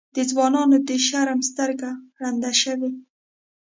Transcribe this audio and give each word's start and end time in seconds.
د 0.15 0.17
ځوانانو 0.31 0.77
د 0.87 0.89
شرم 1.07 1.39
سترګه 1.49 1.89
ړنده 2.19 2.51
شوې. 2.61 2.91